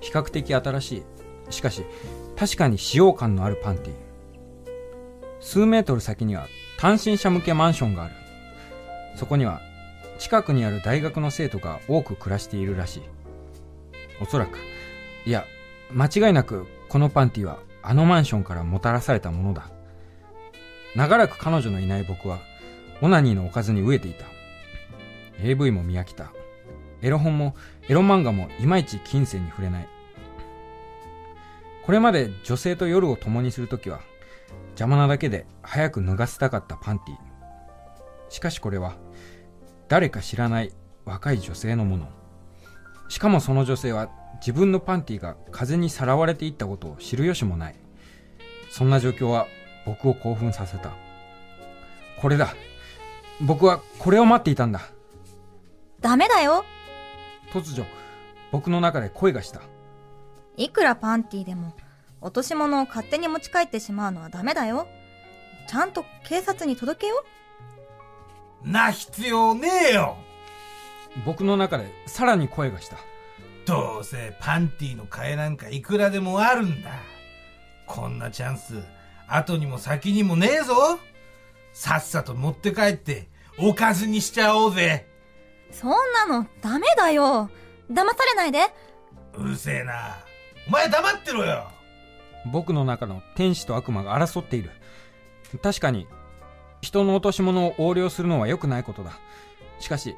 [0.00, 1.02] 比較的新しい。
[1.50, 1.84] しかし
[2.36, 3.96] 確かに使用感のあるパンティー。
[5.40, 6.46] 数メートル先には
[6.78, 8.14] 単身者向けマンションがある。
[9.16, 9.60] そこには
[10.18, 13.02] 近くにある大学の生徒が多く暮らしているらしい。
[14.20, 14.58] おそらく。
[15.24, 15.44] いや
[15.92, 19.70] 間違いなくこのパンティはあのマンションからもたらされたものだ。
[20.94, 22.40] 長らく彼女のいない僕は
[23.00, 24.26] オナニーのおかずに飢えていた。
[25.42, 26.32] AV も見飽きた。
[27.00, 27.56] エロ本も
[27.88, 29.88] エロ漫画もいまいち金銭に触れない。
[31.82, 34.00] これまで女性と夜を共にするときは
[34.70, 37.16] 邪魔なだけで早く脱がせたかったパンティ
[38.28, 38.94] しかしこれは
[39.92, 40.72] 誰か知らない
[41.04, 42.08] 若い女性のもの
[43.10, 47.74] しかもその女性は自分のパンティが風にさらわれていったことを知る由もない
[48.70, 49.48] そんな状況は
[49.84, 50.94] 僕を興奮させた
[52.18, 52.54] これだ
[53.42, 54.80] 僕はこれを待っていたんだ
[56.00, 56.64] ダメだよ。
[57.52, 57.84] 突如
[58.50, 59.60] 僕の中で声がした
[60.56, 61.74] いくらパンティーでも、
[62.22, 64.86] 落とし物を勝手に持ち帰ってしまうのはダメだよ。
[65.68, 67.26] ちゃんと警察に届けよ。
[68.64, 70.16] な必要ねえよ。
[71.26, 72.96] 僕の中でさらに声がした。
[73.66, 76.90] どうせパンティの替えなんかいくらでもあるんだ。
[77.86, 78.82] こんなチャンス
[79.28, 80.98] 後にも先にもねえぞ。
[81.72, 85.06] さっさと持って帰っておかずにしちゃおうぜ。
[85.70, 87.50] そんなのダメだよ。
[87.90, 88.60] 騙されないで。
[89.34, 90.16] うるせえな。
[90.68, 91.70] お前黙ってろよ。
[92.52, 94.70] 僕の中の天使と悪魔が争っている。
[95.62, 96.06] 確かに
[96.82, 99.12] 人の落とし物を横領するのは良くないことだ。
[99.78, 100.16] しかし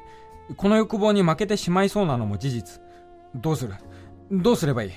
[0.57, 2.81] この欲望に負けてしまいそうなのも事実。
[3.35, 3.75] どうする？
[4.31, 4.91] どうすればいい？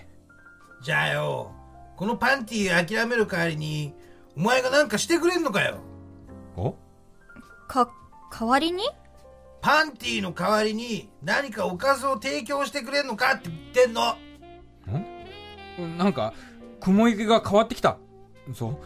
[0.83, 1.53] じゃあよ。
[1.97, 3.95] このパンティ諦める代わりに
[4.37, 5.79] お前がなんかしてくれんのかよ。
[6.57, 6.75] お？
[7.67, 7.91] か、
[8.33, 8.83] 代わりに？
[9.61, 14.17] パンティの代わりに何かおかずを提供してくれんのかって言ってんの。
[15.87, 15.99] ん？
[15.99, 16.33] なんか
[16.81, 17.99] 雲行きが変わってきた
[18.55, 18.77] そう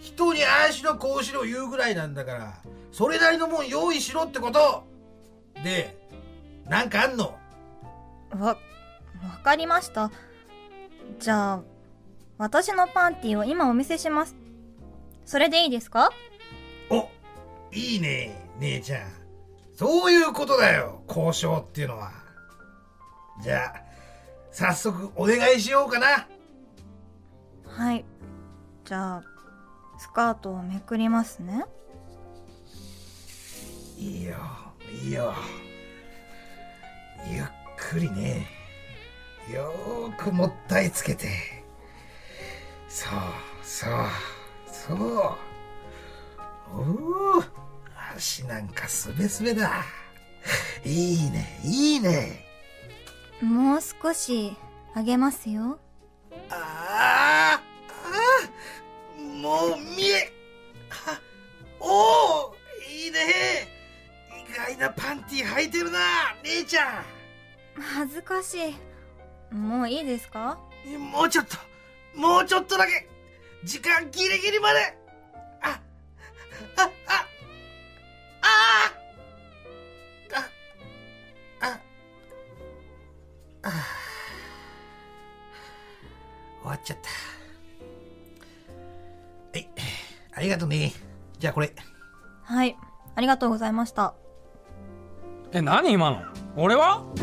[0.00, 2.54] 人にああしろこうしろ言うぐらいなんだから
[2.92, 4.84] それなりのもん用意しろってこと
[5.62, 5.96] で
[6.66, 7.36] なんかあんの？
[8.30, 8.58] わ、わ
[9.42, 10.10] かりました。
[11.18, 11.62] じゃあ、
[12.36, 14.36] 私のパンティを今お見せします。
[15.24, 16.10] それでいいですか？
[16.90, 17.08] お
[17.72, 19.10] いいね姉ちゃん
[19.74, 22.12] そういうことだよ交渉っていうのは
[23.42, 23.82] じゃあ
[24.50, 26.26] 早速お願いしようかな
[27.66, 28.04] はい。
[28.84, 29.22] じゃあ
[29.98, 31.64] スカートをめくりますね。
[33.96, 34.36] いいよ
[35.04, 35.34] いいよ。
[37.28, 37.44] ゆっ
[37.76, 38.46] くりね。
[39.52, 41.28] よーくもったいつけて。
[42.88, 43.12] そう
[43.62, 43.90] そう
[44.66, 44.98] そう。
[46.72, 47.44] おお
[48.16, 49.84] 足なんかすべすべだ。
[50.84, 52.44] いいねいいね。
[53.42, 54.56] もう少し
[54.94, 55.78] あげますよ。
[56.50, 57.67] あーあー
[59.38, 60.32] もう見え
[60.88, 61.20] は
[61.78, 62.56] おお
[62.90, 63.68] いいね。
[64.50, 66.00] 意外なパンティ履いてるな
[66.42, 67.04] 姉ちゃ
[67.78, 69.54] 恥ずかしい。
[69.54, 70.58] もういいですか？
[70.86, 71.56] んもうちょっと
[72.18, 73.08] もうちょっとだけ。
[73.64, 74.80] 時間ギリギリまで。
[75.62, 75.80] あ
[76.76, 76.90] ああ
[78.42, 78.46] あ
[80.32, 80.40] あ
[81.60, 81.80] あ
[83.62, 83.70] あ
[86.62, 87.08] 終わっちゃった
[90.38, 90.92] ありがとうね。
[91.40, 91.74] じゃあこれ。
[92.44, 92.76] はい。
[93.16, 94.14] ありがとうございました。
[95.50, 96.22] え何今の？
[96.56, 97.04] 俺は？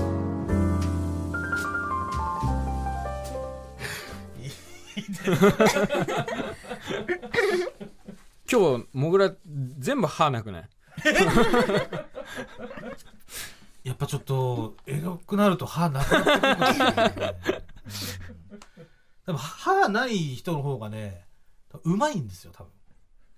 [8.52, 9.32] 今日モグラ
[9.80, 10.70] 全部歯なくない？
[13.84, 17.36] やっぱちょっとエロくなると歯なくなってくる
[19.28, 21.26] でも歯ない人の方がね
[21.84, 22.72] うまいんですよ多分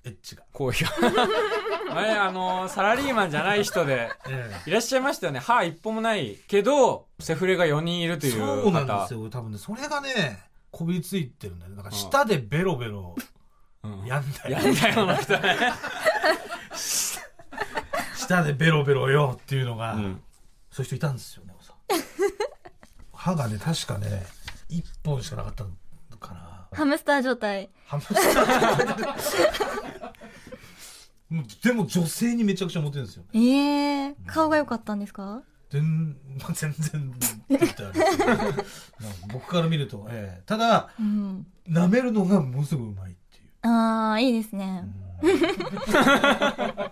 [0.08, 0.86] エッチが、こういう
[1.94, 5.40] 前あのサラリーマンじゃない人でえいらっしゃいましたよね。
[5.40, 8.62] 歯一本もないけどセフレが4人いるとえいう方。
[8.64, 9.58] そうなんですよ多分ね。
[9.58, 11.78] それがねこびりついてるんだよね。
[11.78, 13.16] だから舌でベロベロ
[13.84, 14.06] うん。
[14.06, 15.56] やんだよ、やんだよの人ね、
[18.16, 20.22] 舌でベロベロよっていうのが、うん。
[20.72, 21.74] そういう人いたんですよねさ
[23.14, 24.26] 歯がね確かね
[24.70, 25.72] 1本しかなかったの
[26.20, 26.68] かな。
[26.74, 27.70] ハムスター状態。
[27.86, 29.97] ハムスターもう
[31.64, 33.24] でも女性にめちゃくちゃモテるんですよ。
[33.34, 35.42] ねええ顔が良かったんですか？
[35.70, 37.14] 全,、まあ、全然
[39.34, 40.44] 僕から見ると、ええ。
[40.46, 41.46] ただうん。
[41.68, 43.68] 舐めるのがものすごいうまいっていう。
[43.68, 44.86] ああいいですね。
[45.22, 45.32] や
[46.88, 46.92] っ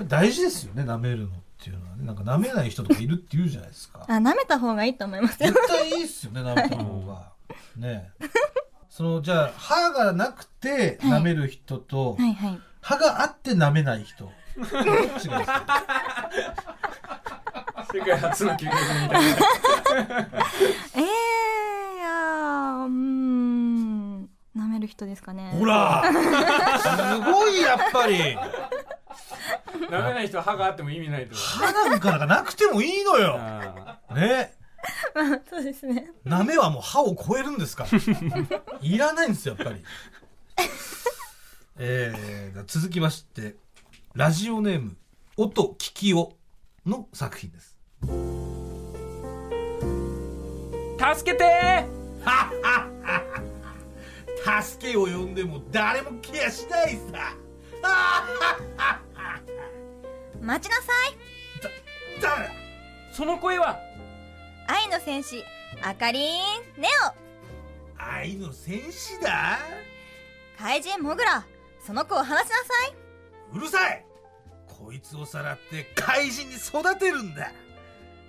[0.00, 1.30] り大事ですよね舐めるのっ
[1.62, 2.06] ていうのはね。
[2.06, 4.04] なんか舐めない人とかいるって言うじゃないですか。
[4.08, 5.50] あ舐めた方がいいと思いますよ。
[5.52, 7.32] 絶対いいっすよね舐めた方が。
[7.76, 8.26] ねえ。
[8.88, 14.26] そのじゃあ歯がなくて舐める人と、はいはい歯があって舐めない人。
[14.26, 16.30] どっちがいいですか
[17.92, 19.20] 世界初の究極みたいな
[20.94, 21.04] ええい
[21.98, 24.30] やーうーん。
[24.56, 25.50] 舐める人ですかね。
[25.58, 26.04] ほら。
[26.06, 28.38] すごいやっぱり。
[29.90, 33.36] ダメな人は歯があっても意味ないと歯なんかなんかなくてもいいのよ。
[33.36, 34.54] あね
[35.50, 36.12] そうですね。
[36.24, 37.98] 舐めはもう歯を超えるんですから。
[38.80, 39.82] いらないんですよやっぱり
[41.78, 43.56] えー、続きまして
[44.14, 44.96] ラジオネーム
[45.36, 46.32] 音聞きお
[46.86, 47.76] の作品です。
[48.00, 48.06] ー
[51.14, 51.86] 助けて
[54.42, 57.36] 助けを呼んでも誰もケアしないさ。
[60.40, 61.16] 待ちなさい。
[62.22, 62.48] 誰？
[62.48, 62.52] だ
[63.12, 63.78] その声は？
[64.66, 65.44] 愛の戦士
[65.82, 66.42] あかりん
[66.78, 66.88] ネ
[67.98, 69.58] 愛の戦士だ？
[70.58, 71.44] オ怪人モグラ
[71.86, 72.54] その子を離しなさ
[72.88, 72.94] い。
[73.52, 74.04] うるさい。
[74.66, 77.52] こいつをさらって怪人に育てるんだ。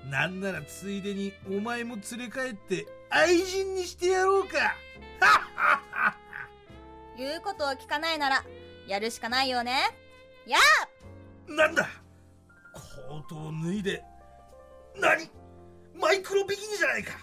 [0.05, 4.75] なんならついでにお前も連れ帰って愛人にしてやろうか。
[7.17, 8.43] 言うことを聞かないなら
[8.87, 9.89] やるしかないよね。
[10.45, 10.59] や
[11.47, 11.89] なんだ。
[13.07, 14.03] コートを脱いで
[14.95, 15.31] 何？
[15.99, 17.13] マイクロビキニじゃないか。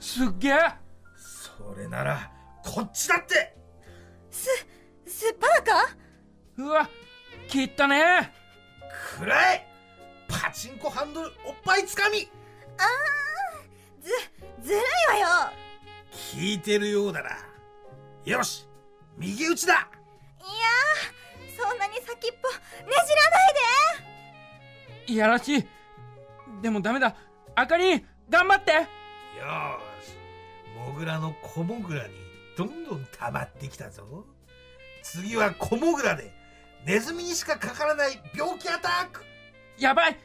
[0.00, 0.58] すっげえ。
[1.18, 2.32] それなら
[2.64, 3.54] こっちだって。
[4.30, 4.48] す
[5.06, 5.96] っぱらか？
[6.56, 6.88] うわ
[7.48, 8.32] 切ったね。
[9.18, 9.66] くらえ
[10.28, 12.28] パチンコハンドルおっぱいつかみ。
[14.62, 15.52] ずるいわよ。
[16.12, 17.30] 聞いてるようだな。
[18.24, 18.66] よし
[19.18, 19.74] 右打ちだ。
[19.74, 22.06] いやーそんなに先っ
[22.40, 22.54] ぽね
[22.86, 23.06] じらない
[25.06, 25.12] で。
[25.12, 25.64] いやらしい。
[26.62, 27.14] でもダメだ。
[27.54, 28.72] あかりん頑張って。
[28.72, 28.84] よー
[30.02, 30.14] し
[30.76, 32.14] モグラのコモグラに
[32.56, 34.24] どんどん溜まってきたぞ
[35.04, 36.32] 次はコモグラで
[36.86, 39.22] ネズミにしかかからない病気アタック。
[39.78, 40.18] やばい。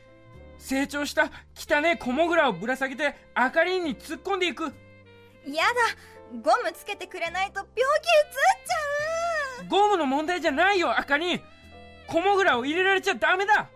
[0.58, 4.64] 成長した汚ねコモグラをぶら下げてあかりんに突っ込んでいく。
[4.64, 4.74] やだ。
[6.32, 7.84] ゴムつけてくれないと病気う
[8.32, 8.40] つっ
[9.60, 9.68] ちゃう。
[9.68, 11.36] ゴムの問題じゃないよあかり。
[11.36, 11.42] ん
[12.08, 13.70] コモグラを入れられちゃダメだ。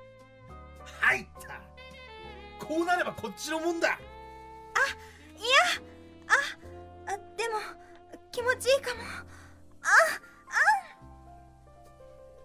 [1.01, 2.65] 入った。
[2.65, 3.99] こうなればこっちのもんだ。
[7.05, 7.59] あでも
[8.31, 9.01] 気持ちいいかも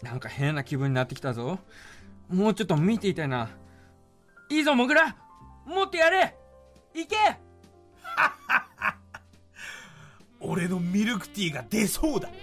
[0.02, 1.58] なんか変な気分になってきたぞ。
[2.28, 3.48] もうちょっと見ていたいな。
[4.50, 5.16] いいぞモグラ
[5.66, 6.36] もっとやれ。
[6.94, 7.16] いけ。
[10.40, 12.28] 俺のミルクティーが出そうだ。
[12.28, 12.38] いや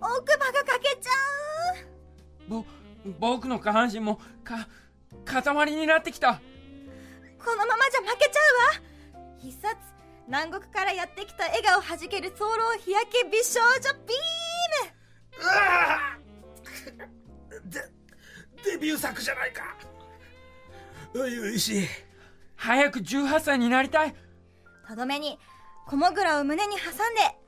[0.00, 1.10] ー奥歯が欠けちゃ
[2.48, 2.64] ぼ
[3.18, 4.68] 僕の下半身もか
[5.24, 6.30] 塊になってきた。
[6.30, 6.40] う
[7.42, 8.40] このままじゃ負けちゃ
[8.76, 8.88] うわ。
[9.38, 9.76] 必殺
[10.26, 14.14] 南国からやってきた笑顔はじける早漏日焼け美少女ビ
[17.64, 17.80] で
[18.64, 19.76] デビュー作じゃないか。
[21.14, 21.86] ういうしい
[22.56, 24.14] 早く18歳になりたい
[24.86, 25.38] とどめに
[25.86, 27.38] 小モグラを胸に挟んで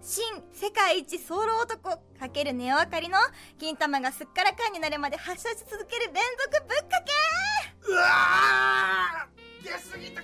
[0.00, 3.18] 新世界一早漏男かけるネオあかりの
[3.58, 10.22] 金玉がすっからかんになるまで発射し続ける連続ぶっかけうわー出過ぎて帰る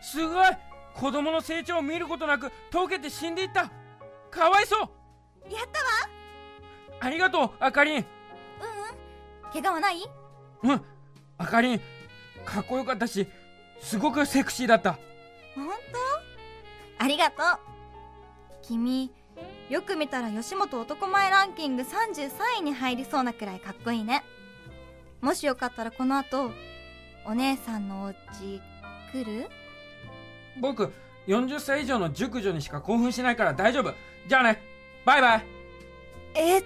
[0.00, 0.46] すごい
[0.94, 3.70] 子供の成長を見ることなく溶けて死んでいった
[4.30, 4.88] かわいそう
[5.50, 5.86] やったわ。
[7.00, 7.94] ありがとうあかりん。
[7.94, 8.06] うんうん。
[9.52, 9.96] 怪我はない？
[10.62, 10.82] うん。
[11.38, 11.80] あかりん
[12.44, 13.26] かっこよかったし
[13.80, 14.98] すごくセクシーだった。
[15.54, 15.68] 本
[16.98, 17.04] 当？
[17.04, 17.58] ありがとう。
[18.62, 19.12] 君
[19.68, 24.24] よく見たら吉本男前ランキング33位に入りそうなくらいかっこいいね。
[25.20, 26.50] もしよかったらこの後
[27.24, 28.60] お姉さんのお家
[29.12, 29.48] 来る？
[30.60, 30.92] 僕
[31.26, 33.92] 40歳以上の熟女にしか興奮しないから大丈夫。
[34.28, 34.62] じゃあね
[35.06, 35.42] バイバイ。
[36.34, 36.62] ええ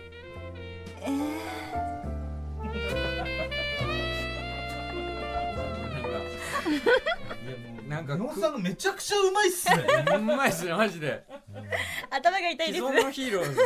[7.87, 9.85] なんか野さんめちゃくちゃうまいっすね。
[10.17, 11.23] うまいっすねマジで。
[11.53, 13.61] ー、頭が痛い既です存のヒーローズ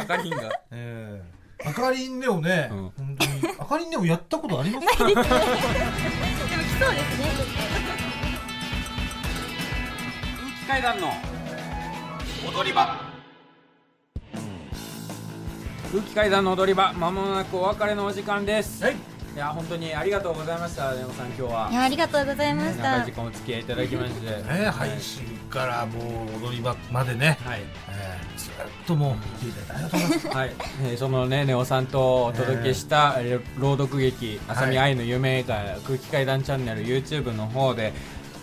[0.00, 0.42] あかりんが。
[0.72, 1.22] え
[1.62, 1.68] え。
[1.68, 2.92] あかりんねをね、うん。
[2.96, 3.54] 本当に。
[3.60, 4.88] あかりんねをやったことあります？
[4.88, 5.52] か でも来そうです
[7.20, 7.26] ね。
[10.40, 11.12] 空気階段の
[12.44, 13.05] 踊り場
[15.92, 18.94] 空気階段の踊り場まもなくお別れのお時間です、はい。
[18.94, 21.68] いや本当にありがとうございました根本さん今日は。
[21.70, 22.82] いやありがとうございました。
[22.82, 24.26] 長い時間お付き合いいただきまして。
[24.26, 27.60] ね配信からもう踊り場までね、はい。
[27.90, 30.36] えーずっともう見ていただいてありがとうございます。
[30.36, 30.52] はい、
[30.84, 33.60] えーそのね、ネオさんとお届けした、えー。
[33.60, 37.92] 朗読劇「浅見愛の夢」が空気階段チャンネル YouTube の方で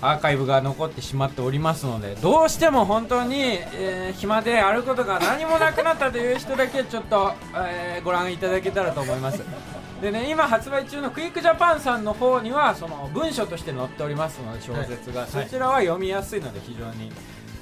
[0.03, 3.39] アーカイブが残ってしまっておりますのでどうしても本当に、
[3.73, 9.41] えー暇であることが何もなくなったという人だけちょっと、えーご覧いただけたらと思います。
[10.01, 15.29] でね今発売中のクイックジャパンさんの方にはその文書として載っておりますので小説が、はい。
[15.29, 17.11] そちらは読みやすいので非常に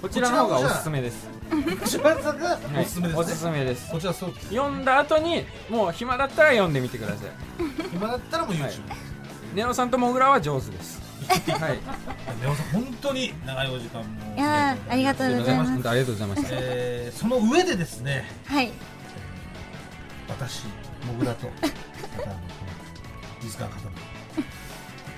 [0.02, 1.30] こちらの方がおすすめです、
[1.86, 3.14] 一番さんがはいおすすめです、ね。
[3.16, 3.92] おすすめです。
[3.92, 4.48] こちらそうです。
[4.50, 7.18] 読んだ後にもう暇だったら読んでみてください。
[7.94, 8.82] 今だったらもう YouTube、はい。
[9.54, 11.01] ネオさんとモグラは上手です
[11.32, 11.80] はい。
[12.42, 14.36] ネオさん本当に長いお時間も。
[14.36, 15.72] いやーありがとうございます。
[15.72, 18.72] 本当ありがとうございましたえーその上でですねはい。
[20.30, 20.64] 私
[21.06, 22.40] モグラとまたあのこ
[23.36, 23.96] のリスカーの方も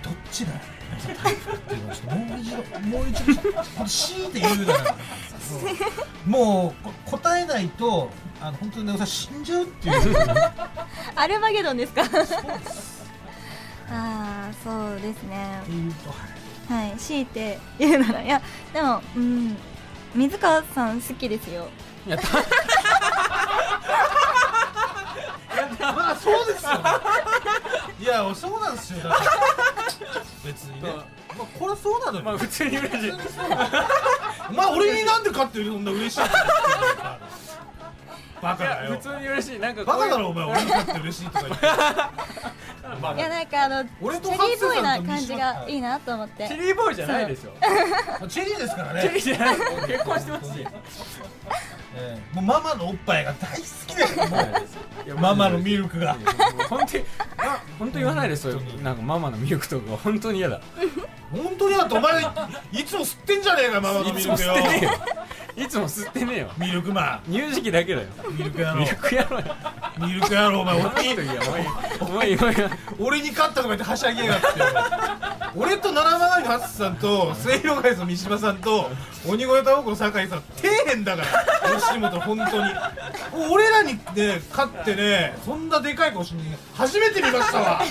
[0.04, 0.60] どっちがネ
[0.98, 3.50] オさんタイプかっていうのをちょっともう一度もう一度こ
[3.84, 4.96] れ強いて言うなら
[6.26, 8.10] もうこ答えないと
[8.42, 10.16] あの本当にネオさん死んじゃうっていう。
[11.16, 12.04] アルマゲドンですか？
[12.06, 12.28] そうで
[12.66, 12.93] す
[13.90, 15.60] ああそうですね。
[15.64, 16.88] っていうとはい。
[16.90, 18.42] はい強いて言うならいや
[18.74, 19.58] でもうん
[20.16, 21.68] 水川さん好きですよ。
[22.08, 22.38] やった
[25.94, 26.80] まあそうですよ、ね、
[28.00, 29.10] いやそうなんですよ。
[29.10, 29.32] だから
[30.46, 30.90] 別にね。
[31.38, 33.12] まあこれはそうなのよ、まあ普通に嬉しい。
[33.12, 33.64] 普通にそうなの
[34.50, 36.20] お前俺になんで勝ってそんな嬉しい
[38.42, 38.92] バカいだよ。
[38.92, 39.60] や普通に嬉しい。
[39.60, 40.46] なんかバカだろお前。
[40.46, 41.66] 俺に勝って嬉しいとか言って。
[41.66, 42.12] まあ
[43.12, 46.48] いやなんかあのチェリーボーイな感じがいいなと思って。
[46.48, 47.52] チェリーボーイじゃないですよ。
[48.30, 49.58] チェリーですからチェリーね、じゃない。
[49.88, 50.68] 結婚してますし。
[51.96, 52.36] ええ。
[52.36, 54.06] もうママのおっぱいが大好きだ
[55.06, 55.18] よ。
[55.18, 56.16] ママのミルクが。
[56.70, 57.06] 本当に
[57.38, 58.54] あ本当言わないですよ。
[58.54, 60.62] 本当になんかママのミルクとか本当に嫌だ。
[61.32, 62.24] 本当にだってお前
[62.72, 64.56] いいつも吸ってんじゃねえかママのいつもミルクよ。
[64.56, 65.66] 吸ってねえよ。
[65.66, 66.52] いつも吸ってねえよ。
[66.58, 68.08] ミルクマ乳児期だけだよ。
[68.32, 68.80] ンミルク野郎。
[68.80, 69.56] ミルクやろうよ
[70.00, 70.76] ミルク野郎お前。
[70.82, 71.68] 俺い時はもういい
[72.12, 72.58] もういいもういい
[73.00, 74.48] 俺に勝ったとか言ってはしゃぎやがって。
[75.56, 78.90] 俺と七曲りのハツさんとせいろがいの三島さんと
[79.28, 81.80] 鬼越トマホの酒井さん底辺だから。
[81.80, 82.74] 吉本本当に。
[83.52, 87.82] 俺らにね勝ってねそんなでかい腰に初めて見ましたわ。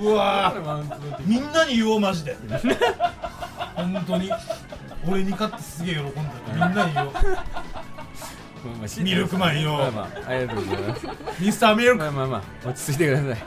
[0.00, 0.54] うわ
[1.26, 2.36] みんなに言おうマジで。
[3.74, 4.30] 本当に。
[5.06, 6.22] 俺に勝ってすげえ喜んだ。
[6.48, 7.12] みんなに言おう。
[8.64, 9.76] まあまあミルクマンよ。
[9.76, 11.06] まあまあありがとうございます。
[11.40, 11.98] ミスターミルク。
[11.98, 13.40] まあまあまあ落ち着いてくださ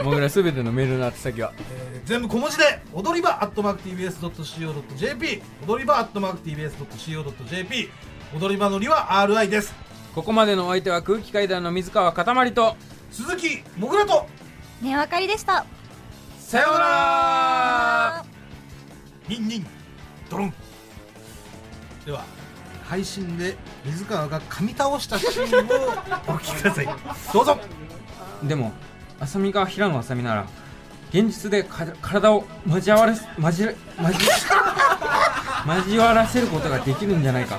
[0.00, 7.90] いもぐらすべてのメールの宛先はえー全部小文字で踊り場アットマーク TBS.CO.JP 踊り場アットマーク TBS.CO.JP
[8.36, 9.72] 踊り場のりは RI です
[10.14, 12.76] ここまでのお相手は空気階段の水川かたまりと
[13.12, 14.26] 鈴木もぐらと
[14.80, 15.64] ねえわかりでした
[16.40, 18.24] さようなら
[19.28, 19.66] ニンニン
[20.28, 20.54] ドロン
[22.04, 22.24] では
[22.92, 25.88] 配信で水川が噛み倒したシーンを
[26.28, 26.88] お聞きください。
[27.32, 27.58] どうぞ。
[28.42, 28.70] でも
[29.18, 30.46] 浅見が平野浅見なら
[31.08, 33.72] 現実でか体を交わらせ交わ
[34.10, 37.58] 交わ交わらせることができるんじゃないか。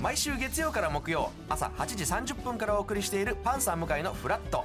[0.00, 1.86] 毎週月曜から木曜朝8
[2.22, 4.64] 時30分からお送りしているパンサー向井のフラット